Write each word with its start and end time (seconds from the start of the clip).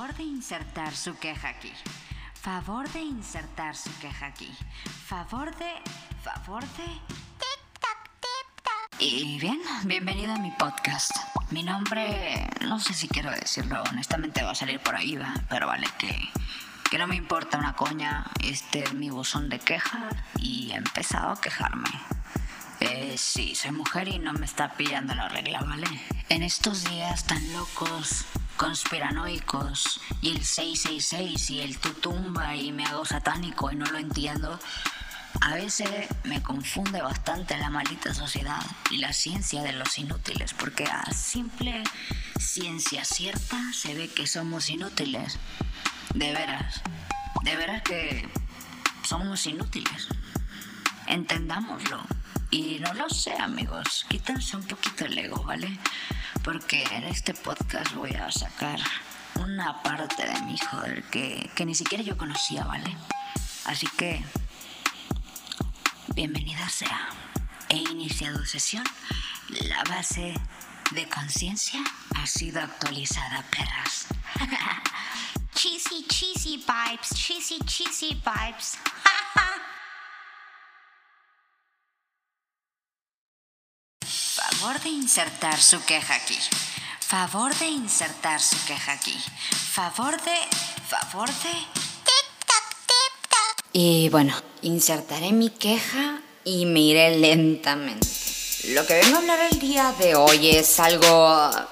Favor 0.00 0.16
de 0.16 0.22
insertar 0.22 0.96
su 0.96 1.18
queja 1.18 1.50
aquí. 1.50 1.70
Favor 2.32 2.88
de 2.88 3.00
insertar 3.00 3.76
su 3.76 3.90
queja 3.98 4.28
aquí. 4.28 4.50
Favor 5.06 5.54
de... 5.58 5.70
Favor 6.24 6.62
de... 6.62 6.86
Y 8.98 9.38
bien, 9.38 9.60
bienvenido 9.84 10.32
a 10.32 10.38
mi 10.38 10.52
podcast. 10.52 11.10
Mi 11.50 11.62
nombre, 11.62 12.48
no 12.62 12.80
sé 12.80 12.94
si 12.94 13.08
quiero 13.08 13.30
decirlo, 13.30 13.82
honestamente 13.90 14.42
va 14.42 14.52
a 14.52 14.54
salir 14.54 14.80
por 14.80 14.96
ahí, 14.96 15.16
¿va? 15.16 15.34
pero 15.50 15.66
vale 15.66 15.86
que, 15.98 16.30
que 16.90 16.96
no 16.96 17.06
me 17.06 17.16
importa 17.16 17.58
una 17.58 17.76
coña. 17.76 18.24
Este 18.42 18.84
es 18.84 18.94
mi 18.94 19.10
buzón 19.10 19.50
de 19.50 19.58
queja 19.58 20.08
y 20.38 20.70
he 20.72 20.76
empezado 20.76 21.32
a 21.32 21.40
quejarme. 21.42 21.90
Eh, 22.80 23.16
sí, 23.18 23.54
soy 23.54 23.72
mujer 23.72 24.08
y 24.08 24.18
no 24.18 24.32
me 24.32 24.46
está 24.46 24.72
pillando 24.72 25.14
la 25.14 25.28
regla, 25.28 25.60
¿vale? 25.60 25.86
En 26.30 26.42
estos 26.42 26.84
días 26.84 27.26
tan 27.26 27.52
locos, 27.52 28.24
conspiranoicos, 28.60 30.02
y 30.20 30.32
el 30.32 30.44
666 30.44 31.48
y 31.48 31.60
el 31.60 31.78
tutumba 31.78 32.54
y 32.56 32.72
me 32.72 32.84
hago 32.84 33.06
satánico 33.06 33.72
y 33.72 33.76
no 33.76 33.86
lo 33.86 33.96
entiendo, 33.96 34.60
a 35.40 35.54
veces 35.54 35.88
me 36.24 36.42
confunde 36.42 37.00
bastante 37.00 37.56
la 37.56 37.70
maldita 37.70 38.12
sociedad 38.12 38.60
y 38.90 38.98
la 38.98 39.14
ciencia 39.14 39.62
de 39.62 39.72
los 39.72 39.98
inútiles, 39.98 40.52
porque 40.52 40.84
a 40.84 41.10
simple 41.10 41.82
ciencia 42.38 43.02
cierta 43.06 43.56
se 43.72 43.94
ve 43.94 44.08
que 44.10 44.26
somos 44.26 44.68
inútiles. 44.68 45.38
De 46.12 46.30
veras, 46.34 46.82
de 47.42 47.56
veras 47.56 47.80
que 47.80 48.28
somos 49.02 49.46
inútiles. 49.46 50.08
Entendámoslo. 51.06 52.02
Y 52.50 52.78
no 52.80 52.92
lo 52.92 53.08
sé, 53.08 53.32
amigos. 53.38 54.04
Quítense 54.08 54.56
un 54.58 54.64
poquito 54.64 55.06
el 55.06 55.16
ego, 55.16 55.44
¿vale? 55.44 55.78
Porque 56.44 56.82
en 56.92 57.04
este 57.04 57.34
podcast 57.34 57.94
voy 57.94 58.12
a 58.12 58.30
sacar 58.30 58.80
una 59.36 59.82
parte 59.82 60.26
de 60.26 60.40
mi 60.42 60.54
hijo 60.54 60.80
del 60.80 61.02
que, 61.04 61.50
que 61.54 61.66
ni 61.66 61.74
siquiera 61.74 62.02
yo 62.02 62.16
conocía, 62.16 62.64
¿vale? 62.64 62.96
Así 63.66 63.86
que, 63.98 64.24
bienvenida 66.14 66.68
sea. 66.68 67.08
He 67.68 67.76
iniciado 67.76 68.44
sesión. 68.46 68.84
La 69.48 69.82
base 69.84 70.34
de 70.92 71.08
conciencia 71.08 71.80
ha 72.16 72.26
sido 72.26 72.60
actualizada, 72.60 73.44
perras. 73.50 74.06
cheesy, 75.54 76.06
cheesy 76.08 76.56
vibes, 76.56 77.10
cheesy, 77.14 77.58
cheesy 77.66 78.14
vibes. 78.24 78.78
Favor 84.60 84.82
de 84.82 84.90
insertar 84.90 85.58
su 85.58 85.82
queja 85.86 86.16
aquí. 86.16 86.36
Favor 87.00 87.54
de 87.56 87.66
insertar 87.66 88.42
su 88.42 88.62
queja 88.66 88.92
aquí. 88.92 89.16
Favor 89.72 90.20
de... 90.22 90.34
Favor 90.86 91.28
de... 91.28 91.50
Y 93.72 94.10
bueno, 94.10 94.34
insertaré 94.60 95.32
mi 95.32 95.48
queja 95.48 96.20
y 96.44 96.66
me 96.66 96.80
iré 96.80 97.16
lentamente. 97.16 98.06
Lo 98.74 98.86
que 98.86 99.00
vengo 99.00 99.16
a 99.16 99.20
hablar 99.20 99.38
el 99.50 99.58
día 99.60 99.94
de 99.98 100.14
hoy 100.14 100.50
es 100.50 100.78
algo... 100.78 101.08
ah, 101.08 101.66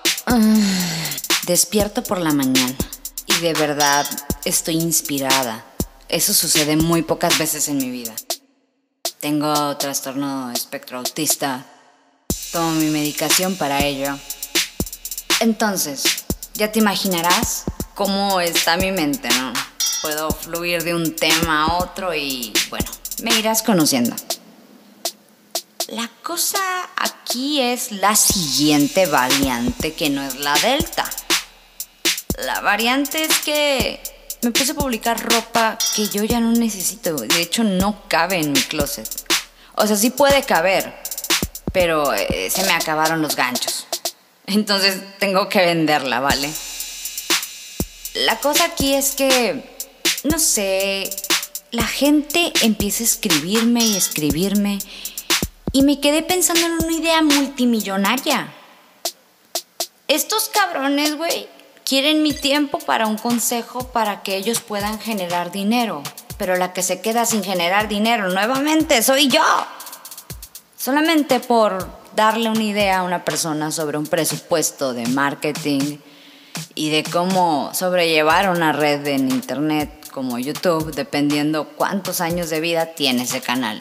despierto 1.42 2.02
por 2.02 2.18
la 2.18 2.32
mañana 2.32 2.74
y 3.26 3.34
de 3.40 3.52
verdad 3.52 4.06
estoy 4.46 4.76
inspirada. 4.76 5.62
Eso 6.08 6.32
sucede 6.32 6.76
muy 6.78 7.02
pocas 7.02 7.36
veces 7.36 7.68
en 7.68 7.76
mi 7.76 7.90
vida. 7.90 8.14
Tengo 9.20 9.76
trastorno 9.76 10.50
espectro 10.52 10.96
autista. 11.00 11.66
Tomo 12.52 12.72
mi 12.72 12.86
medicación 12.86 13.56
para 13.56 13.84
ello. 13.84 14.18
Entonces, 15.40 16.24
ya 16.54 16.72
te 16.72 16.78
imaginarás 16.78 17.64
cómo 17.94 18.40
está 18.40 18.76
mi 18.76 18.90
mente, 18.90 19.28
¿no? 19.28 19.52
Puedo 20.02 20.30
fluir 20.30 20.82
de 20.82 20.94
un 20.94 21.14
tema 21.14 21.64
a 21.64 21.78
otro 21.78 22.14
y, 22.14 22.52
bueno, 22.70 22.90
me 23.22 23.34
irás 23.38 23.62
conociendo. 23.62 24.14
La 25.88 26.10
cosa 26.22 26.58
aquí 26.96 27.60
es 27.60 27.92
la 27.92 28.14
siguiente 28.14 29.06
variante 29.06 29.94
que 29.94 30.10
no 30.10 30.22
es 30.22 30.36
la 30.36 30.54
delta. 30.58 31.08
La 32.44 32.60
variante 32.60 33.24
es 33.24 33.38
que 33.38 34.00
me 34.42 34.50
puse 34.50 34.72
a 34.72 34.74
publicar 34.74 35.20
ropa 35.20 35.78
que 35.96 36.08
yo 36.08 36.24
ya 36.24 36.40
no 36.40 36.52
necesito. 36.52 37.16
De 37.16 37.40
hecho, 37.40 37.64
no 37.64 38.08
cabe 38.08 38.38
en 38.38 38.52
mi 38.52 38.62
closet. 38.62 39.08
O 39.74 39.86
sea, 39.86 39.96
sí 39.96 40.10
puede 40.10 40.42
caber, 40.42 40.94
pero 41.72 42.12
eh, 42.14 42.50
se 42.50 42.64
me 42.64 42.72
acabaron 42.72 43.22
los 43.22 43.36
ganchos. 43.36 43.86
Entonces 44.46 45.02
tengo 45.18 45.48
que 45.48 45.60
venderla, 45.60 46.20
¿vale? 46.20 46.50
La 48.14 48.38
cosa 48.38 48.64
aquí 48.64 48.94
es 48.94 49.12
que, 49.12 49.62
no 50.24 50.38
sé, 50.38 51.08
la 51.70 51.86
gente 51.86 52.52
empieza 52.62 53.02
a 53.02 53.06
escribirme 53.06 53.84
y 53.84 53.96
escribirme 53.96 54.78
y 55.72 55.82
me 55.82 56.00
quedé 56.00 56.22
pensando 56.22 56.66
en 56.66 56.84
una 56.84 56.92
idea 56.92 57.22
multimillonaria. 57.22 58.52
Estos 60.08 60.48
cabrones, 60.48 61.16
güey, 61.16 61.46
quieren 61.84 62.22
mi 62.22 62.32
tiempo 62.32 62.78
para 62.78 63.06
un 63.06 63.18
consejo 63.18 63.88
para 63.88 64.22
que 64.22 64.36
ellos 64.36 64.60
puedan 64.60 64.98
generar 64.98 65.52
dinero. 65.52 66.02
Pero 66.38 66.56
la 66.56 66.72
que 66.72 66.82
se 66.82 67.00
queda 67.00 67.26
sin 67.26 67.44
generar 67.44 67.88
dinero 67.88 68.28
nuevamente 68.30 69.02
soy 69.02 69.28
yo. 69.28 69.42
Solamente 70.78 71.40
por 71.40 71.88
darle 72.14 72.48
una 72.48 72.62
idea 72.62 73.00
a 73.00 73.02
una 73.02 73.24
persona 73.24 73.72
sobre 73.72 73.98
un 73.98 74.06
presupuesto 74.06 74.94
de 74.94 75.06
marketing 75.08 75.98
y 76.76 76.90
de 76.90 77.02
cómo 77.02 77.74
sobrellevar 77.74 78.48
una 78.48 78.72
red 78.72 79.04
en 79.08 79.28
internet 79.28 80.08
como 80.12 80.38
YouTube, 80.38 80.94
dependiendo 80.94 81.68
cuántos 81.70 82.20
años 82.20 82.48
de 82.48 82.60
vida 82.60 82.94
tiene 82.94 83.24
ese 83.24 83.40
canal. 83.40 83.78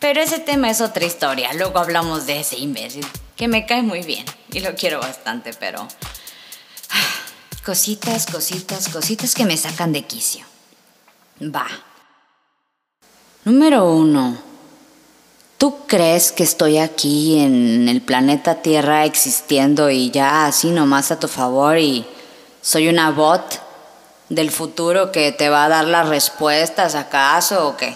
Pero 0.00 0.20
ese 0.20 0.40
tema 0.40 0.70
es 0.70 0.80
otra 0.80 1.04
historia, 1.04 1.52
luego 1.52 1.78
hablamos 1.78 2.26
de 2.26 2.40
ese 2.40 2.58
imbécil, 2.58 3.06
que 3.36 3.46
me 3.46 3.64
cae 3.64 3.82
muy 3.82 4.02
bien 4.02 4.26
y 4.50 4.58
lo 4.58 4.74
quiero 4.74 4.98
bastante, 4.98 5.52
pero... 5.54 5.86
Cositas, 7.64 8.26
cositas, 8.26 8.88
cositas 8.88 9.34
que 9.34 9.44
me 9.44 9.56
sacan 9.56 9.92
de 9.92 10.02
quicio. 10.02 10.44
Va. 11.42 11.66
Número 13.44 13.84
uno. 13.84 14.49
¿Tú 15.60 15.76
crees 15.86 16.32
que 16.32 16.42
estoy 16.42 16.78
aquí 16.78 17.38
en 17.38 17.86
el 17.90 18.00
planeta 18.00 18.62
Tierra 18.62 19.04
existiendo 19.04 19.90
y 19.90 20.10
ya 20.10 20.46
así 20.46 20.70
nomás 20.70 21.10
a 21.10 21.20
tu 21.20 21.28
favor 21.28 21.76
y 21.76 22.06
soy 22.62 22.88
una 22.88 23.10
bot 23.10 23.60
del 24.30 24.50
futuro 24.50 25.12
que 25.12 25.32
te 25.32 25.50
va 25.50 25.66
a 25.66 25.68
dar 25.68 25.84
las 25.84 26.08
respuestas 26.08 26.94
acaso 26.94 27.68
o 27.68 27.76
qué? 27.76 27.94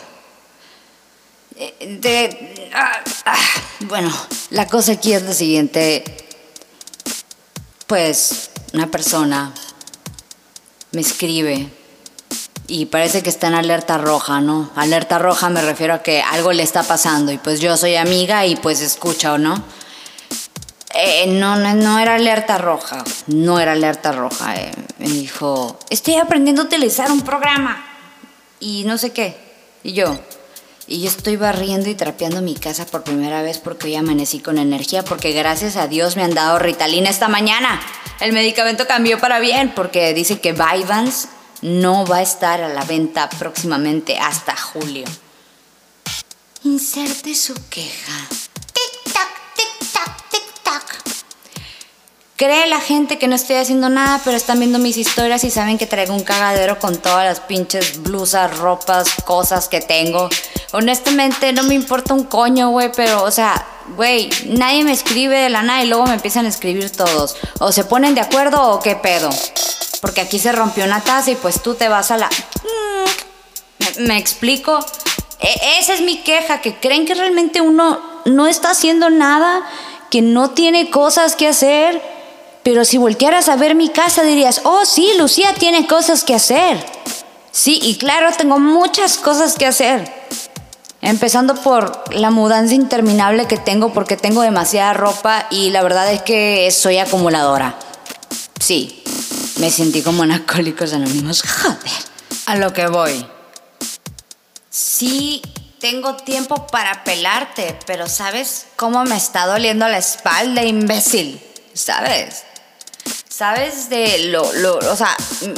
Eh, 1.57 1.99
de- 2.03 2.71
ah, 2.75 3.01
ah, 3.25 3.39
bueno, 3.87 4.13
la 4.51 4.67
cosa 4.67 4.93
aquí 4.93 5.15
es 5.15 5.23
la 5.23 5.33
siguiente. 5.33 6.05
Pues 7.87 8.51
una 8.75 8.91
persona 8.91 9.55
me 10.93 11.01
escribe 11.01 11.71
y 12.67 12.87
parece 12.87 13.23
que 13.23 13.29
está 13.31 13.49
en 13.49 13.55
alerta 13.55 13.99
roja, 13.99 14.41
¿no? 14.41 14.71
Alerta 14.75 15.19
roja 15.19 15.51
me 15.51 15.61
refiero 15.61 15.95
a 15.95 16.03
que 16.03 16.23
algo 16.23 16.53
le 16.53 16.63
está 16.63 16.83
pasando 16.83 17.31
y 17.33 17.39
pues 17.39 17.61
yo 17.61 17.77
soy 17.77 17.97
amiga 17.97 18.47
y 18.47 18.57
pues 18.57 18.81
escucha 18.81 19.35
o 19.35 19.39
no. 19.39 19.63
Eh, 20.95 21.27
no, 21.27 21.57
no, 21.57 21.75
no 21.75 21.99
era 21.99 22.15
alerta 22.15 22.57
roja, 22.57 23.03
no 23.27 23.59
era 23.59 23.73
alerta 23.73 24.13
roja. 24.13 24.57
eh. 24.57 24.73
Me 24.99 25.09
dijo, 25.09 25.79
estoy 25.91 26.15
aprendiendo 26.15 26.63
a 26.63 26.65
utilizar 26.67 27.11
un 27.11 27.23
programa 27.23 27.85
y 28.61 28.85
no 28.85 28.97
sé 28.97 29.11
qué. 29.13 29.37
Y 29.83 29.93
yo, 29.93 30.19
y 30.87 31.03
yo 31.03 31.09
estoy 31.09 31.37
barriendo 31.37 31.91
y 31.91 31.95
trapeando 31.95 32.41
mi 32.43 32.55
casa 32.55 32.87
por 32.87 33.03
primera 33.03 33.43
vez 33.43 33.59
porque 33.59 33.89
hoy 33.89 33.97
amanecí 33.97 34.39
con 34.39 34.57
energía, 34.57 35.05
porque 35.05 35.33
gracias 35.33 35.77
a 35.77 35.89
Dios 35.89 36.17
me 36.17 36.23
han 36.23 36.33
dado 36.33 36.59
Ritalina 36.59 37.11
esta 37.11 37.29
mañana. 37.29 37.81
El 38.21 38.33
medicamento 38.33 38.87
cambió 38.87 39.19
para 39.19 39.41
bien 39.41 39.73
porque 39.75 40.15
dice 40.15 40.41
que 40.41 40.53
Vyvanse 40.53 41.29
no 41.65 42.05
va 42.05 42.19
a 42.19 42.23
estar 42.23 42.61
a 42.61 42.69
la 42.69 42.85
venta 42.85 43.31
próximamente 43.31 44.19
hasta 44.19 44.55
julio. 44.55 45.07
Inserte 46.63 47.35
su 47.35 47.55
queja. 47.71 48.13
Tic-tac, 48.75 49.29
tic-tac, 49.57 50.31
tic-tac. 50.31 50.83
Cree 52.37 52.67
la 52.67 52.81
gente 52.81 53.19
que 53.19 53.29
no 53.29 53.35
estoy 53.35 53.57
haciendo 53.57 53.89
nada, 53.89 54.21
pero 54.27 54.37
están 54.37 54.59
viendo 54.59 54.79
mis 54.79 54.99
historias 54.99 55.43
y 55.45 55.51
saben 55.51 55.79
que 55.79 55.87
traigo 55.87 56.13
un 56.13 56.23
cagadero 56.23 56.79
con 56.79 56.99
todas 56.99 57.25
las 57.25 57.41
pinches 57.41 58.03
blusas, 58.03 58.59
ropas, 58.59 59.09
cosas 59.25 59.69
que 59.69 59.81
tengo. 59.81 60.29
Honestamente, 60.73 61.55
no 61.55 61.63
me 61.63 61.75
importa 61.75 62.13
un 62.13 62.25
coño, 62.25 62.69
güey, 62.73 62.93
pero, 62.95 63.23
o 63.23 63.31
sea, 63.31 63.67
güey, 63.97 64.29
nadie 64.49 64.85
me 64.85 64.93
escribe 64.93 65.39
de 65.39 65.49
la 65.49 65.63
nada 65.63 65.83
y 65.83 65.89
luego 65.89 66.05
me 66.05 66.15
empiezan 66.15 66.45
a 66.45 66.51
escribir 66.51 66.91
todos. 66.91 67.37
O 67.59 67.73
se 67.73 67.85
ponen 67.85 68.15
de 68.15 68.21
acuerdo 68.21 68.71
o 68.71 68.81
qué 68.81 68.97
pedo. 68.97 69.31
Porque 70.05 70.21
aquí 70.21 70.39
se 70.39 70.53
rompió 70.53 70.85
una 70.85 71.01
taza 71.01 71.31
y 71.31 71.35
pues 71.35 71.63
tú 71.63 71.77
te 71.77 71.89
vas 71.89 72.11
a 72.11 72.19
la... 72.19 72.29
¿Me, 73.79 74.07
me 74.07 74.19
explico? 74.19 74.85
E- 75.41 75.79
esa 75.79 75.95
es 75.95 76.03
mi 76.03 76.19
queja, 76.19 76.61
que 76.61 76.75
creen 76.79 77.07
que 77.07 77.15
realmente 77.15 77.63
uno 77.63 78.01
no 78.27 78.47
está 78.47 78.73
haciendo 78.73 79.09
nada, 79.09 79.63
que 80.11 80.21
no 80.21 80.51
tiene 80.51 80.91
cosas 80.91 81.37
que 81.37 81.49
hacer 81.49 82.03
Pero 82.63 82.85
si 82.85 82.99
voltearas 82.99 83.49
a 83.49 83.57
ver 83.57 83.75
mi 83.75 83.89
casa 83.89 84.25
dirías, 84.25 84.61
oh 84.65 84.85
sí, 84.85 85.11
Lucía 85.17 85.55
tiene 85.55 85.87
cosas 85.87 86.23
que 86.23 86.35
hacer. 86.35 86.85
Sí, 87.51 87.79
y 87.83 87.97
claro, 87.97 88.29
tengo 88.37 88.59
muchas 88.59 89.17
cosas 89.17 89.55
que 89.55 89.65
hacer. 89.65 90.13
Empezando 91.01 91.55
por 91.55 92.15
la 92.15 92.31
mudanza 92.31 92.75
interminable 92.75 93.47
que 93.47 93.57
tengo 93.57 93.95
porque 93.95 94.19
tengo 94.19 94.43
demasiada 94.43 94.93
ropa 94.93 95.47
y 95.51 95.71
la 95.71 95.83
verdad 95.83 96.13
es 96.13 96.21
que 96.21 96.71
soy 96.71 96.99
acumuladora. 96.99 97.77
Sí, 98.61 99.04
me 99.57 99.71
sentí 99.71 100.03
como 100.03 100.25
en 100.25 100.33
Alcohólicos 100.33 100.93
Anónimos. 100.93 101.43
Joder. 101.43 101.93
A 102.47 102.57
lo 102.57 102.73
que 102.73 102.87
voy. 102.87 103.27
Sí, 104.71 105.41
tengo 105.81 106.17
tiempo 106.17 106.67
para 106.67 107.05
pelarte, 107.05 107.79
pero 107.87 108.09
¿sabes 108.09 108.67
cómo 108.77 109.05
me 109.05 109.17
está 109.17 109.47
doliendo 109.47 109.87
la 109.89 109.99
espalda, 109.99 110.65
imbécil? 110.65 111.41
¿Sabes? 111.75 112.43
¿Sabes 113.29 113.89
de 113.91 114.27
lo, 114.29 114.53
lo 114.55 114.79
o 114.79 114.97
sea, 114.97 115.17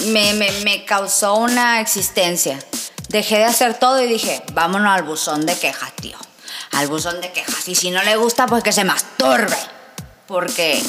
me, 0.09 0.33
me, 0.35 0.51
me 0.63 0.85
causó 0.85 1.37
una 1.37 1.81
existencia. 1.81 2.59
Dejé 3.09 3.39
de 3.39 3.45
hacer 3.45 3.75
todo 3.79 4.03
y 4.03 4.07
dije, 4.07 4.43
vámonos 4.53 4.95
al 4.95 5.05
buzón 5.05 5.47
de 5.47 5.57
quejas, 5.57 5.93
tío. 5.97 6.19
Al 6.73 6.89
buzón 6.89 7.21
de 7.21 7.33
quejas. 7.33 7.69
Y 7.69 7.75
si 7.75 7.91
no 7.91 8.03
le 8.03 8.17
gusta, 8.17 8.47
pues 8.47 8.63
que 8.63 8.73
se 8.73 8.85
masturbe. 8.85 9.57
Porque 10.27 10.83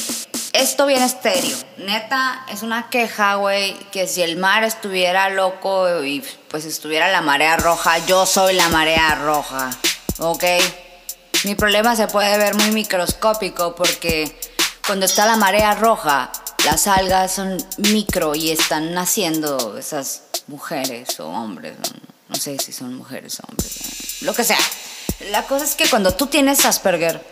esto 0.57 0.85
viene 0.87 1.05
estéreo. 1.05 1.57
Neta, 1.77 2.45
es 2.51 2.63
una 2.63 2.89
queja, 2.89 3.35
güey, 3.35 3.73
que 3.91 4.07
si 4.07 4.21
el 4.21 4.37
mar 4.37 4.63
estuviera 4.63 5.29
loco 5.29 6.03
y 6.03 6.23
pues 6.49 6.65
estuviera 6.65 7.11
la 7.11 7.21
marea 7.21 7.57
roja, 7.57 7.97
yo 8.05 8.25
soy 8.25 8.55
la 8.55 8.67
marea 8.69 9.15
roja, 9.15 9.69
¿ok? 10.17 10.43
Mi 11.43 11.55
problema 11.55 11.95
se 11.95 12.07
puede 12.07 12.37
ver 12.37 12.55
muy 12.55 12.71
microscópico 12.71 13.75
porque 13.75 14.35
cuando 14.85 15.05
está 15.05 15.25
la 15.25 15.37
marea 15.37 15.75
roja, 15.75 16.31
las 16.65 16.87
algas 16.87 17.33
son 17.33 17.57
micro 17.77 18.33
y 18.33 18.49
están 18.49 18.93
naciendo 18.93 19.77
esas 19.77 20.23
mujeres 20.47 21.19
o 21.19 21.27
hombres, 21.27 21.77
no 22.29 22.35
sé 22.35 22.57
si 22.57 22.71
son 22.71 22.95
mujeres 22.95 23.39
o 23.39 23.43
hombres, 23.47 24.21
lo 24.21 24.33
que 24.33 24.43
sea. 24.43 24.59
La 25.31 25.43
cosa 25.43 25.65
es 25.65 25.75
que 25.75 25.89
cuando 25.89 26.13
tú 26.13 26.27
tienes 26.27 26.65
Asperger, 26.65 27.23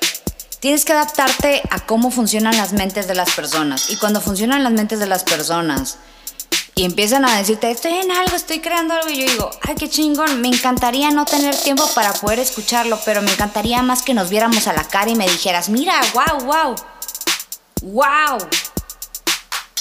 Tienes 0.65 0.83
que 0.83 0.93
adaptarte 0.93 1.61
a 1.69 1.85
cómo 1.85 2.09
funcionan 2.09 2.57
las 2.57 2.73
mentes 2.73 3.07
de 3.07 3.13
las 3.13 3.35
personas. 3.35 3.91
Y 3.91 3.97
cuando 3.97 4.19
funcionan 4.19 4.63
las 4.63 4.73
mentes 4.73 4.97
de 4.97 5.05
las 5.05 5.23
personas 5.23 5.99
y 6.73 6.85
empiezan 6.85 7.23
a 7.23 7.37
decirte, 7.37 7.69
estoy 7.69 7.93
en 7.93 8.11
algo, 8.11 8.35
estoy 8.35 8.61
creando 8.61 8.95
algo, 8.95 9.07
y 9.11 9.17
yo 9.17 9.31
digo, 9.31 9.51
ay, 9.61 9.75
qué 9.75 9.87
chingón, 9.87 10.41
me 10.41 10.47
encantaría 10.47 11.11
no 11.11 11.25
tener 11.25 11.55
tiempo 11.55 11.87
para 11.93 12.13
poder 12.13 12.39
escucharlo, 12.39 12.99
pero 13.05 13.21
me 13.21 13.31
encantaría 13.31 13.83
más 13.83 14.01
que 14.01 14.15
nos 14.15 14.31
viéramos 14.31 14.65
a 14.65 14.73
la 14.73 14.83
cara 14.85 15.11
y 15.11 15.13
me 15.13 15.29
dijeras, 15.29 15.69
mira, 15.69 16.01
wow, 16.15 16.45
wow, 16.45 16.75
wow. 17.83 18.49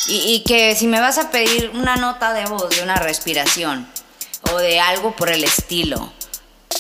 Y, 0.09 0.35
y 0.35 0.45
que 0.45 0.77
si 0.77 0.87
me 0.87 1.01
vas 1.01 1.17
a 1.17 1.31
pedir 1.31 1.71
una 1.73 1.97
nota 1.97 2.35
de 2.35 2.45
voz 2.45 2.69
de 2.77 2.83
una 2.83 2.97
respiración 2.97 3.89
o 4.53 4.59
de 4.59 4.81
algo 4.81 5.17
por 5.17 5.31
el 5.31 5.45
estilo, 5.45 6.13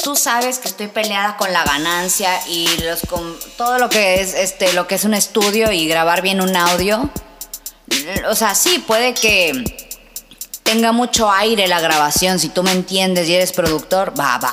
tú 0.02 0.16
sabes 0.16 0.58
que 0.58 0.68
estoy 0.68 0.88
peleada 0.88 1.36
con 1.36 1.52
la 1.52 1.64
ganancia 1.64 2.30
y 2.48 2.68
los 2.82 3.02
con 3.02 3.36
todo 3.56 3.78
lo 3.78 3.88
que 3.88 4.20
es 4.20 4.34
este 4.34 4.72
lo 4.72 4.86
que 4.86 4.96
es 4.96 5.04
un 5.04 5.14
estudio 5.14 5.72
y 5.72 5.86
grabar 5.86 6.22
bien 6.22 6.40
un 6.40 6.56
audio. 6.56 7.10
O 8.28 8.34
sea, 8.34 8.54
sí, 8.54 8.82
puede 8.86 9.14
que 9.14 9.86
tenga 10.62 10.92
mucho 10.92 11.30
aire 11.30 11.68
la 11.68 11.80
grabación, 11.80 12.38
si 12.38 12.48
tú 12.48 12.62
me 12.62 12.72
entiendes 12.72 13.28
y 13.28 13.34
eres 13.34 13.52
productor, 13.52 14.18
va, 14.18 14.38
va. 14.38 14.52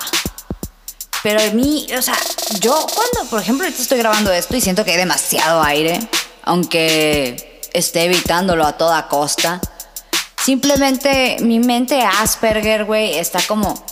Pero 1.24 1.42
a 1.42 1.46
mí, 1.52 1.88
o 1.98 2.02
sea, 2.02 2.18
yo 2.60 2.86
cuando, 2.94 3.30
por 3.30 3.42
ejemplo, 3.42 3.66
estoy 3.66 3.98
grabando 3.98 4.32
esto 4.32 4.56
y 4.56 4.62
siento 4.62 4.84
que 4.84 4.92
hay 4.92 4.98
demasiado 4.98 5.64
aire, 5.64 6.00
aunque 6.44 7.62
esté 7.74 8.04
evitándolo 8.04 8.66
a 8.66 8.74
toda 8.74 9.08
costa, 9.08 9.62
simplemente 10.44 11.38
mi 11.42 11.60
mente 11.60 12.02
Asperger, 12.02 12.86
güey, 12.86 13.18
está 13.18 13.40
como 13.48 13.84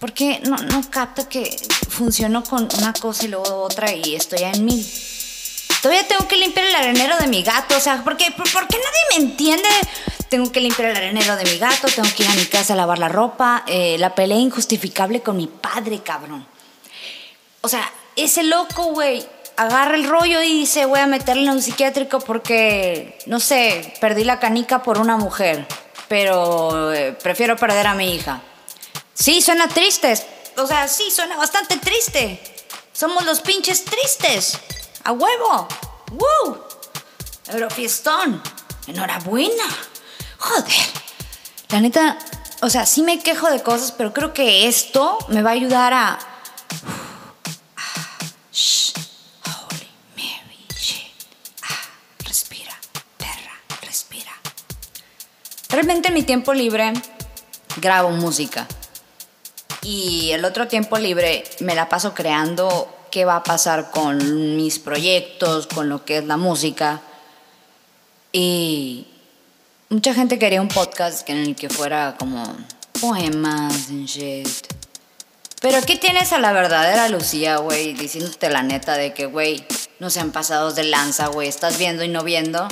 porque 0.00 0.40
no, 0.44 0.56
no 0.56 0.88
capto 0.90 1.28
que 1.28 1.56
funciono 1.88 2.44
con 2.44 2.68
una 2.78 2.92
cosa 2.92 3.24
y 3.24 3.28
luego 3.28 3.62
otra 3.62 3.92
y 3.92 4.14
estoy 4.14 4.42
en 4.42 4.64
mí. 4.64 4.86
Todavía 5.82 6.06
tengo 6.08 6.26
que 6.26 6.36
limpiar 6.36 6.66
el 6.66 6.74
arenero 6.74 7.16
de 7.18 7.28
mi 7.28 7.42
gato, 7.42 7.76
o 7.76 7.80
sea, 7.80 8.02
¿por 8.02 8.16
qué, 8.16 8.30
nadie 8.30 9.02
me 9.10 9.16
entiende? 9.16 9.68
Tengo 10.28 10.50
que 10.50 10.60
limpiar 10.60 10.90
el 10.90 10.96
arenero 10.96 11.36
de 11.36 11.44
mi 11.44 11.58
gato, 11.58 11.86
tengo 11.88 12.08
que 12.16 12.24
ir 12.24 12.28
a 12.28 12.34
mi 12.34 12.46
casa 12.46 12.72
a 12.72 12.76
lavar 12.76 12.98
la 12.98 13.08
ropa, 13.08 13.64
eh, 13.66 13.96
la 13.98 14.14
pelea 14.14 14.38
injustificable 14.38 15.20
con 15.20 15.36
mi 15.36 15.46
padre, 15.46 16.00
cabrón. 16.00 16.46
O 17.60 17.68
sea, 17.68 17.90
ese 18.16 18.42
loco, 18.42 18.92
güey, 18.92 19.24
agarra 19.56 19.94
el 19.94 20.08
rollo 20.08 20.42
y 20.42 20.60
dice, 20.60 20.84
voy 20.84 21.00
a 21.00 21.06
meterle 21.06 21.44
en 21.44 21.50
un 21.50 21.62
psiquiátrico 21.62 22.20
porque, 22.20 23.18
no 23.26 23.38
sé, 23.38 23.94
perdí 24.00 24.24
la 24.24 24.40
canica 24.40 24.82
por 24.82 24.98
una 24.98 25.16
mujer, 25.16 25.66
pero 26.08 26.92
eh, 26.92 27.16
prefiero 27.22 27.56
perder 27.56 27.86
a 27.86 27.94
mi 27.94 28.14
hija. 28.14 28.42
Sí, 29.18 29.42
suena 29.42 29.66
triste. 29.66 30.14
O 30.56 30.66
sea, 30.66 30.86
sí, 30.86 31.10
suena 31.10 31.36
bastante 31.36 31.76
triste. 31.78 32.40
Somos 32.92 33.26
los 33.26 33.40
pinches 33.40 33.84
tristes. 33.84 34.56
A 35.02 35.10
huevo. 35.10 35.66
¡Woo! 36.12 36.58
Pero 37.50 37.68
fiestón. 37.68 38.40
Enhorabuena. 38.86 39.64
Joder. 40.38 40.86
La 41.70 41.80
neta, 41.80 42.16
o 42.62 42.70
sea, 42.70 42.86
sí 42.86 43.02
me 43.02 43.18
quejo 43.18 43.50
de 43.50 43.60
cosas, 43.60 43.90
pero 43.90 44.14
creo 44.14 44.32
que 44.32 44.68
esto 44.68 45.18
me 45.28 45.42
va 45.42 45.50
a 45.50 45.54
ayudar 45.54 45.92
a. 45.92 46.18
Shh. 48.52 48.92
Holy 49.44 49.88
Mary, 50.16 50.64
shit. 50.78 51.12
Ah, 51.64 51.88
respira, 52.20 52.78
perra, 53.16 53.52
respira. 53.82 54.32
Realmente 55.70 56.08
en 56.08 56.14
mi 56.14 56.22
tiempo 56.22 56.54
libre 56.54 56.92
grabo 57.80 58.10
música. 58.10 58.66
Y 59.82 60.30
el 60.32 60.44
otro 60.44 60.68
tiempo 60.68 60.98
libre 60.98 61.44
me 61.60 61.74
la 61.74 61.88
paso 61.88 62.14
creando 62.14 62.94
qué 63.10 63.24
va 63.24 63.36
a 63.36 63.42
pasar 63.42 63.90
con 63.90 64.56
mis 64.56 64.78
proyectos, 64.78 65.66
con 65.66 65.88
lo 65.88 66.04
que 66.04 66.18
es 66.18 66.24
la 66.24 66.36
música. 66.36 67.00
Y 68.32 69.06
mucha 69.88 70.14
gente 70.14 70.38
quería 70.38 70.60
un 70.60 70.68
podcast 70.68 71.28
en 71.28 71.38
el 71.38 71.56
que 71.56 71.68
fuera 71.68 72.16
como 72.18 72.44
poemas 73.00 73.88
and 73.88 74.06
shit. 74.06 74.48
Pero 75.60 75.80
¿qué 75.82 75.96
tienes 75.96 76.32
a 76.32 76.38
la 76.38 76.52
verdadera 76.52 77.08
Lucía, 77.08 77.56
güey? 77.56 77.92
Diciéndote 77.94 78.48
la 78.48 78.62
neta 78.62 78.96
de 78.96 79.12
que, 79.12 79.26
güey, 79.26 79.66
no 79.98 80.08
sean 80.10 80.30
pasados 80.30 80.76
de 80.76 80.84
lanza, 80.84 81.26
güey. 81.28 81.48
Estás 81.48 81.78
viendo 81.78 82.04
y 82.04 82.08
no 82.08 82.22
viendo. 82.22 82.68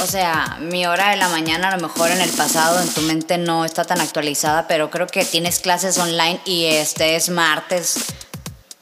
O 0.00 0.06
sea, 0.06 0.58
mi 0.60 0.86
hora 0.86 1.10
de 1.10 1.16
la 1.16 1.28
mañana 1.28 1.68
a 1.68 1.76
lo 1.76 1.88
mejor 1.88 2.10
en 2.10 2.20
el 2.20 2.30
pasado 2.30 2.80
en 2.80 2.88
tu 2.92 3.00
mente 3.02 3.38
no 3.38 3.64
está 3.64 3.84
tan 3.84 4.00
actualizada, 4.00 4.66
pero 4.66 4.90
creo 4.90 5.06
que 5.06 5.24
tienes 5.24 5.60
clases 5.60 5.98
online 5.98 6.40
y 6.44 6.64
este 6.64 7.16
es 7.16 7.30
martes. 7.30 8.04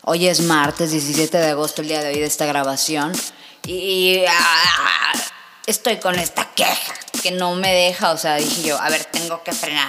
Hoy 0.04 0.26
es 0.26 0.40
martes 0.40 0.90
17 0.90 1.36
de 1.36 1.50
agosto, 1.50 1.82
el 1.82 1.88
día 1.88 2.00
de 2.00 2.08
hoy 2.08 2.20
de 2.20 2.26
esta 2.26 2.46
grabación. 2.46 3.12
Y, 3.66 4.24
ah, 4.26 5.12
estoy 5.66 5.98
con 5.98 6.18
esta 6.18 6.48
queja 6.54 6.94
que 7.22 7.30
no 7.30 7.54
me 7.54 7.72
deja. 7.72 8.10
O 8.10 8.16
sea, 8.16 8.36
dije 8.36 8.62
yo, 8.62 8.80
a 8.80 8.88
ver, 8.88 9.04
tengo 9.04 9.44
que 9.44 9.52
frenar. 9.52 9.88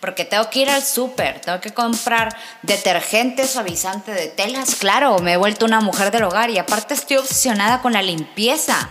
Porque 0.00 0.24
tengo 0.24 0.50
que 0.50 0.60
ir 0.60 0.68
al 0.68 0.84
súper, 0.84 1.40
tengo 1.40 1.60
que 1.60 1.72
comprar 1.72 2.36
detergente 2.62 3.46
suavizante 3.46 4.12
de 4.12 4.26
telas. 4.26 4.74
Claro, 4.74 5.20
me 5.20 5.34
he 5.34 5.36
vuelto 5.36 5.64
una 5.64 5.80
mujer 5.80 6.10
del 6.10 6.24
hogar 6.24 6.50
y 6.50 6.58
aparte 6.58 6.92
estoy 6.92 7.16
obsesionada 7.16 7.80
con 7.80 7.94
la 7.94 8.02
limpieza 8.02 8.90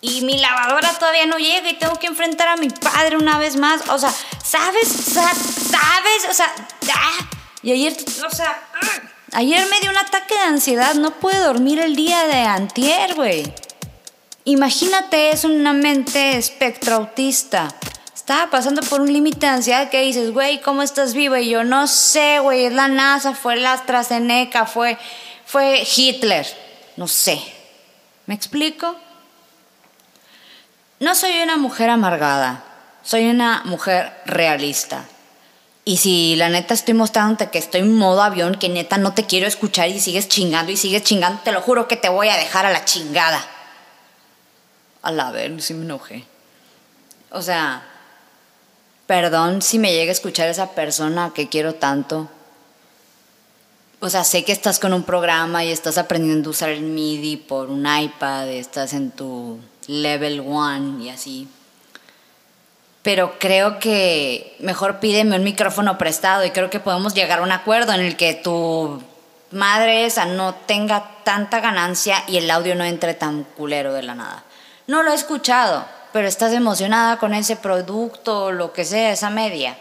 y 0.00 0.22
mi 0.22 0.38
lavadora 0.38 0.92
todavía 0.98 1.26
no 1.26 1.36
llega 1.36 1.68
y 1.68 1.74
tengo 1.74 1.96
que 1.96 2.06
enfrentar 2.06 2.48
a 2.48 2.56
mi 2.56 2.70
padre 2.70 3.16
una 3.16 3.38
vez 3.38 3.56
más. 3.56 3.82
O 3.90 3.98
sea, 3.98 4.12
¿sabes? 4.42 4.88
¿Sabes? 4.88 6.26
O 6.30 6.32
sea, 6.32 6.52
y 7.62 7.72
ayer, 7.72 7.94
o 8.26 8.34
sea, 8.34 8.58
ayer 9.32 9.66
me 9.68 9.80
dio 9.80 9.90
un 9.90 9.98
ataque 9.98 10.34
de 10.34 10.40
ansiedad. 10.40 10.94
No 10.94 11.10
pude 11.18 11.38
dormir 11.38 11.78
el 11.80 11.96
día 11.96 12.26
de 12.26 12.40
antier, 12.40 13.14
güey. 13.14 13.52
Imagínate, 14.44 15.30
es 15.30 15.44
una 15.44 15.74
mente 15.74 16.38
espectro 16.38 16.94
autista. 16.96 17.68
Estaba 18.14 18.50
pasando 18.50 18.80
por 18.82 19.02
un 19.02 19.12
límite 19.12 19.40
de 19.40 19.52
ansiedad 19.52 19.90
que 19.90 20.00
dices, 20.00 20.32
güey, 20.32 20.62
¿cómo 20.62 20.82
estás 20.82 21.12
viva? 21.12 21.40
Y 21.40 21.50
yo, 21.50 21.64
no 21.64 21.86
sé, 21.86 22.38
güey, 22.38 22.64
es 22.64 22.72
la 22.72 22.88
NASA, 22.88 23.34
fue 23.34 23.56
la 23.56 23.74
AstraZeneca, 23.74 24.64
fue, 24.64 24.96
fue 25.44 25.84
Hitler. 25.94 26.46
No 26.96 27.06
sé. 27.06 27.42
¿Me 28.26 28.34
explico? 28.34 28.96
No 31.00 31.14
soy 31.14 31.40
una 31.42 31.56
mujer 31.56 31.88
amargada, 31.88 32.62
soy 33.02 33.30
una 33.30 33.62
mujer 33.64 34.12
realista. 34.26 35.06
Y 35.86 35.96
si 35.96 36.36
la 36.36 36.50
neta 36.50 36.74
estoy 36.74 36.92
mostrándote 36.92 37.48
que 37.48 37.58
estoy 37.58 37.80
en 37.80 37.96
modo 37.96 38.20
avión, 38.20 38.56
que 38.56 38.68
neta 38.68 38.98
no 38.98 39.14
te 39.14 39.24
quiero 39.24 39.46
escuchar 39.46 39.88
y 39.88 39.98
sigues 39.98 40.28
chingando 40.28 40.70
y 40.70 40.76
sigues 40.76 41.02
chingando, 41.02 41.40
te 41.42 41.52
lo 41.52 41.62
juro 41.62 41.88
que 41.88 41.96
te 41.96 42.10
voy 42.10 42.28
a 42.28 42.36
dejar 42.36 42.66
a 42.66 42.70
la 42.70 42.84
chingada. 42.84 43.42
A 45.00 45.10
la 45.10 45.30
ver, 45.30 45.62
sí 45.62 45.72
me 45.72 45.86
enojé. 45.86 46.26
O 47.30 47.40
sea, 47.40 47.82
perdón 49.06 49.62
si 49.62 49.78
me 49.78 49.94
llega 49.94 50.10
a 50.10 50.12
escuchar 50.12 50.50
esa 50.50 50.72
persona 50.72 51.32
que 51.34 51.48
quiero 51.48 51.76
tanto. 51.76 52.28
O 54.00 54.10
sea, 54.10 54.24
sé 54.24 54.44
que 54.44 54.52
estás 54.52 54.78
con 54.78 54.92
un 54.92 55.04
programa 55.04 55.64
y 55.64 55.70
estás 55.70 55.96
aprendiendo 55.96 56.50
a 56.50 56.52
usar 56.52 56.68
el 56.68 56.82
MIDI 56.82 57.38
por 57.38 57.70
un 57.70 57.86
iPad, 57.86 58.50
estás 58.50 58.92
en 58.92 59.10
tu 59.10 59.60
level 59.86 60.40
one 60.40 61.04
y 61.04 61.08
así. 61.08 61.48
Pero 63.02 63.38
creo 63.38 63.78
que 63.78 64.56
mejor 64.60 65.00
pídeme 65.00 65.36
un 65.36 65.44
micrófono 65.44 65.96
prestado 65.96 66.44
y 66.44 66.50
creo 66.50 66.68
que 66.68 66.80
podemos 66.80 67.14
llegar 67.14 67.38
a 67.38 67.42
un 67.42 67.52
acuerdo 67.52 67.92
en 67.92 68.00
el 68.00 68.16
que 68.16 68.34
tu 68.34 69.02
madre 69.50 70.04
esa 70.04 70.26
no 70.26 70.54
tenga 70.54 71.10
tanta 71.24 71.60
ganancia 71.60 72.22
y 72.28 72.36
el 72.36 72.50
audio 72.50 72.74
no 72.74 72.84
entre 72.84 73.14
tan 73.14 73.44
culero 73.44 73.92
de 73.92 74.02
la 74.02 74.14
nada. 74.14 74.44
No 74.86 75.02
lo 75.02 75.12
he 75.12 75.14
escuchado, 75.14 75.84
pero 76.12 76.28
estás 76.28 76.52
emocionada 76.52 77.18
con 77.18 77.32
ese 77.32 77.56
producto 77.56 78.44
o 78.44 78.52
lo 78.52 78.72
que 78.72 78.84
sea, 78.84 79.12
esa 79.12 79.30
media. 79.30 79.78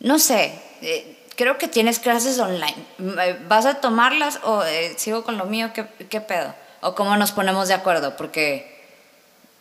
No 0.00 0.18
sé, 0.18 0.60
eh, 0.82 1.26
creo 1.36 1.58
que 1.58 1.68
tienes 1.68 1.98
clases 1.98 2.38
online. 2.38 2.76
Eh, 2.98 3.38
¿Vas 3.48 3.66
a 3.66 3.80
tomarlas 3.80 4.38
o 4.44 4.62
eh, 4.62 4.94
sigo 4.98 5.24
con 5.24 5.36
lo 5.36 5.46
mío? 5.46 5.72
¿Qué, 5.74 5.86
¿Qué 6.08 6.20
pedo? 6.20 6.54
¿O 6.80 6.94
cómo 6.94 7.16
nos 7.16 7.32
ponemos 7.32 7.68
de 7.68 7.74
acuerdo? 7.74 8.16
Porque 8.16 8.73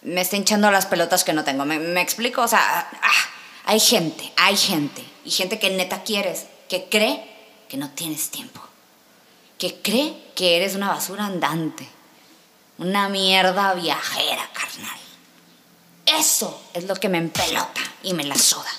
me 0.03 0.21
está 0.21 0.35
hinchando 0.35 0.69
las 0.71 0.85
pelotas 0.85 1.23
que 1.23 1.33
no 1.33 1.43
tengo. 1.43 1.65
¿Me, 1.65 2.01
explico? 2.01 2.41
O 2.41 2.47
sea, 2.47 2.89
ah, 3.01 3.29
hay 3.65 3.79
gente, 3.79 4.31
hay 4.37 4.57
gente. 4.57 5.03
Y 5.25 5.31
gente 5.31 5.59
que 5.59 5.69
neta 5.69 6.03
quieres, 6.03 6.45
que 6.69 6.89
cree 6.89 7.23
que 7.69 7.77
no 7.77 7.89
tienes 7.91 8.29
tiempo. 8.29 8.61
Que 9.57 9.81
cree 9.81 10.15
que 10.35 10.57
eres 10.57 10.75
una 10.75 10.89
basura 10.89 11.25
andante. 11.25 11.87
Una 12.77 13.07
mierda 13.07 13.73
viajera, 13.73 14.49
carnal. 14.53 14.99
Eso 16.05 16.61
es 16.73 16.85
lo 16.85 16.95
que 16.95 17.07
me 17.07 17.17
empelota 17.17 17.81
y 18.01 18.13
me 18.13 18.25
la 18.25 18.37
suda. 18.37 18.69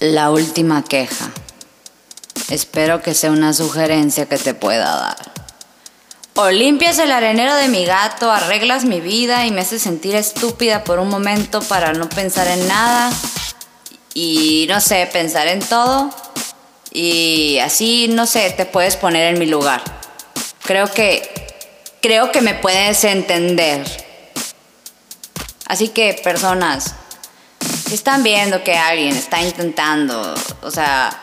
La 0.00 0.30
última 0.30 0.84
queja. 0.84 1.30
Espero 2.50 3.00
que 3.00 3.14
sea 3.14 3.30
una 3.30 3.54
sugerencia 3.54 4.28
que 4.28 4.36
te 4.36 4.52
pueda 4.52 4.96
dar. 4.96 5.33
O 6.36 6.50
limpias 6.50 6.98
el 6.98 7.12
arenero 7.12 7.54
de 7.54 7.68
mi 7.68 7.84
gato, 7.84 8.30
arreglas 8.32 8.84
mi 8.84 9.00
vida 9.00 9.46
y 9.46 9.52
me 9.52 9.60
haces 9.60 9.82
sentir 9.82 10.16
estúpida 10.16 10.82
por 10.82 10.98
un 10.98 11.08
momento 11.08 11.62
para 11.62 11.92
no 11.92 12.08
pensar 12.08 12.48
en 12.48 12.66
nada 12.66 13.12
y 14.14 14.66
no 14.68 14.80
sé, 14.80 15.08
pensar 15.12 15.46
en 15.46 15.60
todo 15.60 16.10
y 16.92 17.58
así, 17.58 18.08
no 18.08 18.26
sé, 18.26 18.50
te 18.50 18.66
puedes 18.66 18.96
poner 18.96 19.32
en 19.32 19.38
mi 19.38 19.46
lugar. 19.46 19.80
Creo 20.64 20.90
que 20.90 21.30
creo 22.02 22.32
que 22.32 22.40
me 22.40 22.54
puedes 22.54 23.04
entender. 23.04 23.86
Así 25.66 25.88
que 25.88 26.14
personas, 26.14 26.96
si 27.86 27.94
están 27.94 28.24
viendo 28.24 28.64
que 28.64 28.76
alguien 28.76 29.14
está 29.14 29.40
intentando, 29.40 30.34
o 30.62 30.70
sea, 30.72 31.16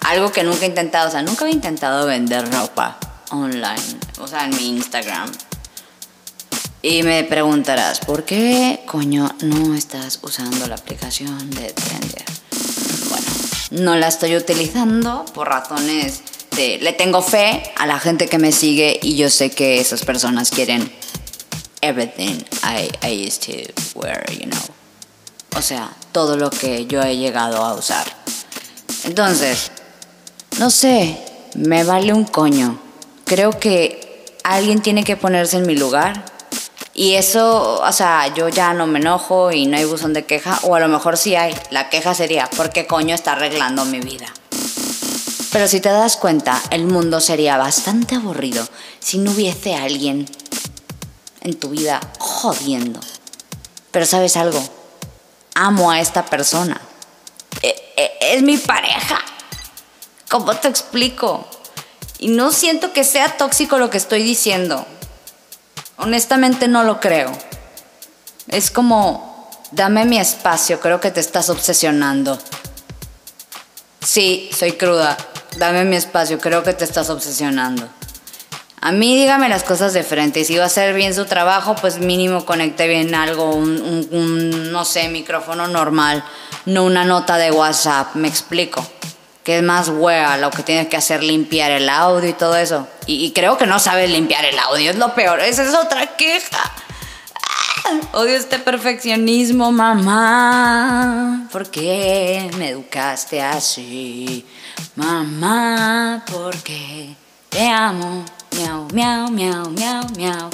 algo 0.00 0.32
que 0.32 0.42
nunca 0.42 0.64
he 0.64 0.68
intentado, 0.68 1.06
o 1.06 1.10
sea, 1.12 1.22
nunca 1.22 1.46
he 1.46 1.50
intentado 1.50 2.04
vender 2.06 2.50
ropa 2.52 2.98
online, 3.30 4.00
o 4.20 4.28
sea, 4.28 4.44
en 4.44 4.56
mi 4.56 4.68
Instagram. 4.68 5.30
Y 6.82 7.02
me 7.02 7.24
preguntarás, 7.24 8.00
¿por 8.00 8.24
qué 8.24 8.80
coño 8.86 9.34
no 9.42 9.74
estás 9.74 10.18
usando 10.22 10.66
la 10.66 10.76
aplicación 10.76 11.50
de 11.50 11.72
Trendier? 11.72 12.24
Bueno, 13.08 13.26
no 13.70 13.96
la 13.96 14.08
estoy 14.08 14.36
utilizando 14.36 15.24
por 15.34 15.48
razones 15.48 16.22
de... 16.56 16.78
Le 16.78 16.92
tengo 16.94 17.20
fe 17.22 17.62
a 17.76 17.86
la 17.86 17.98
gente 17.98 18.28
que 18.28 18.38
me 18.38 18.52
sigue 18.52 18.98
y 19.02 19.16
yo 19.16 19.28
sé 19.28 19.50
que 19.50 19.78
esas 19.78 20.04
personas 20.04 20.50
quieren 20.50 20.90
everything 21.82 22.42
I 22.62 23.26
used 23.26 23.42
to 23.42 23.98
wear, 23.98 24.24
you 24.32 24.46
know. 24.46 24.60
O 25.56 25.62
sea, 25.62 25.90
todo 26.12 26.36
lo 26.36 26.48
que 26.48 26.86
yo 26.86 27.02
he 27.02 27.18
llegado 27.18 27.62
a 27.62 27.74
usar. 27.74 28.06
Entonces, 29.04 29.70
no 30.58 30.70
sé, 30.70 31.18
me 31.54 31.84
vale 31.84 32.14
un 32.14 32.24
coño 32.24 32.80
creo 33.30 33.60
que 33.60 33.99
alguien 34.50 34.82
tiene 34.82 35.04
que 35.04 35.16
ponerse 35.16 35.56
en 35.56 35.66
mi 35.66 35.76
lugar. 35.76 36.24
Y 36.92 37.14
eso, 37.14 37.80
o 37.80 37.92
sea, 37.92 38.34
yo 38.34 38.48
ya 38.48 38.74
no 38.74 38.86
me 38.86 38.98
enojo 38.98 39.52
y 39.52 39.66
no 39.66 39.76
hay 39.76 39.84
buzón 39.84 40.12
de 40.12 40.26
queja, 40.26 40.58
o 40.64 40.74
a 40.74 40.80
lo 40.80 40.88
mejor 40.88 41.16
sí 41.16 41.36
hay. 41.36 41.54
La 41.70 41.88
queja 41.88 42.14
sería, 42.14 42.50
¿por 42.50 42.70
qué 42.70 42.86
coño 42.86 43.14
está 43.14 43.32
arreglando 43.32 43.84
mi 43.84 44.00
vida? 44.00 44.26
Pero 45.52 45.68
si 45.68 45.80
te 45.80 45.88
das 45.88 46.16
cuenta, 46.16 46.60
el 46.70 46.84
mundo 46.84 47.20
sería 47.20 47.56
bastante 47.56 48.16
aburrido 48.16 48.66
si 48.98 49.18
no 49.18 49.30
hubiese 49.30 49.74
alguien 49.74 50.28
en 51.42 51.58
tu 51.58 51.70
vida 51.70 52.00
jodiendo. 52.18 53.00
Pero 53.92 54.04
sabes 54.04 54.36
algo, 54.36 54.62
amo 55.54 55.90
a 55.90 56.00
esta 56.00 56.26
persona. 56.26 56.80
E, 57.62 57.74
e, 57.96 58.34
es 58.34 58.42
mi 58.42 58.58
pareja. 58.58 59.20
¿Cómo 60.28 60.54
te 60.56 60.68
explico? 60.68 61.46
Y 62.20 62.28
no 62.28 62.52
siento 62.52 62.92
que 62.92 63.02
sea 63.02 63.38
tóxico 63.38 63.78
lo 63.78 63.88
que 63.88 63.96
estoy 63.96 64.22
diciendo. 64.22 64.86
Honestamente 65.96 66.68
no 66.68 66.84
lo 66.84 67.00
creo. 67.00 67.32
Es 68.46 68.70
como, 68.70 69.48
dame 69.70 70.04
mi 70.04 70.18
espacio, 70.18 70.80
creo 70.80 71.00
que 71.00 71.10
te 71.10 71.20
estás 71.20 71.48
obsesionando. 71.48 72.38
Sí, 74.04 74.50
soy 74.54 74.72
cruda. 74.72 75.16
Dame 75.56 75.86
mi 75.86 75.96
espacio, 75.96 76.38
creo 76.38 76.62
que 76.62 76.74
te 76.74 76.84
estás 76.84 77.08
obsesionando. 77.08 77.88
A 78.82 78.92
mí 78.92 79.16
dígame 79.16 79.48
las 79.48 79.62
cosas 79.62 79.94
de 79.94 80.02
frente 80.02 80.40
y 80.40 80.44
si 80.44 80.58
va 80.58 80.64
a 80.64 80.66
hacer 80.66 80.92
bien 80.94 81.14
su 81.14 81.24
trabajo, 81.24 81.74
pues 81.74 82.00
mínimo 82.00 82.44
conecte 82.44 82.86
bien 82.86 83.14
algo, 83.14 83.54
un, 83.54 84.72
no 84.72 84.84
sé, 84.84 85.08
micrófono 85.08 85.68
normal, 85.68 86.22
no 86.66 86.84
una 86.84 87.04
nota 87.04 87.38
de 87.38 87.50
WhatsApp, 87.50 88.14
me 88.14 88.28
explico 88.28 88.86
que 89.44 89.58
es 89.58 89.62
más 89.62 89.88
hueva 89.88 90.36
lo 90.36 90.50
que 90.50 90.62
tienes 90.62 90.88
que 90.88 90.96
hacer 90.96 91.22
limpiar 91.22 91.70
el 91.70 91.88
audio 91.88 92.28
y 92.28 92.32
todo 92.34 92.56
eso. 92.56 92.86
Y, 93.06 93.32
creo 93.32 93.56
que 93.56 93.66
no 93.66 93.78
sabes 93.78 94.10
limpiar 94.10 94.44
el 94.44 94.58
audio, 94.58 94.90
es 94.90 94.98
lo 94.98 95.14
peor. 95.14 95.40
Esa 95.40 95.64
es 95.64 95.74
otra 95.74 96.06
queja. 96.16 96.72
Ah, 97.34 98.00
odio 98.12 98.36
este 98.36 98.58
perfeccionismo, 98.58 99.72
mamá. 99.72 101.48
¿Por 101.50 101.70
qué 101.70 102.50
me 102.58 102.68
educaste 102.68 103.40
así? 103.42 104.46
Mamá, 104.96 106.22
¿por 106.30 106.56
qué 106.58 107.14
te 107.48 107.68
amo? 107.68 108.24
Miau, 108.52 108.88
miau, 108.92 109.30
miau, 109.30 109.70
miau, 109.70 110.02
miau. 110.16 110.50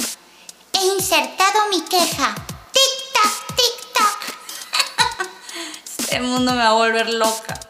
He 0.73 0.85
insertado 0.95 1.67
mi 1.69 1.81
queja. 1.81 2.33
Tic-tac, 2.71 3.55
tic-tac. 3.57 5.27
este 5.99 6.19
mundo 6.21 6.53
me 6.53 6.59
va 6.59 6.69
a 6.69 6.73
volver 6.73 7.09
loca. 7.09 7.66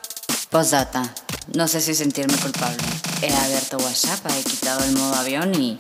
Postdata. 0.50 1.14
No 1.54 1.68
sé 1.68 1.82
si 1.82 1.94
sentirme 1.94 2.38
culpable. 2.38 2.78
He 3.22 3.34
abierto 3.34 3.78
WhatsApp, 3.78 4.26
he 4.32 4.44
quitado 4.44 4.84
el 4.86 4.94
modo 4.94 5.16
avión 5.16 5.54
y 5.62 5.78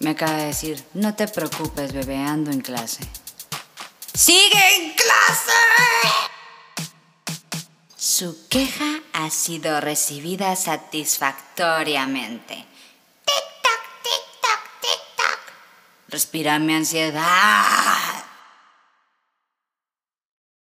me 0.00 0.10
acaba 0.10 0.32
de 0.38 0.46
decir, 0.46 0.84
no 0.94 1.14
te 1.14 1.28
preocupes, 1.28 1.92
bebé, 1.92 2.16
ando 2.16 2.50
en 2.50 2.62
clase. 2.62 3.06
¡Sigue 4.12 4.76
en 4.76 4.94
clase! 4.94 5.52
Su 7.96 8.48
queja 8.48 9.00
ha 9.12 9.30
sido 9.30 9.80
recibida 9.80 10.56
satisfactoriamente. 10.56 12.54
Tic-tac, 13.24 13.82
tic-tac, 14.02 14.60
tic-tac. 14.80 15.38
Respira 16.08 16.58
mi 16.58 16.74
ansiedad. 16.74 17.89